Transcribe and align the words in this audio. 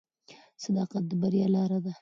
صداقت 0.63 1.03
د 1.07 1.11
بریا 1.21 1.47
لاره 1.55 1.77
ده. 1.83 1.89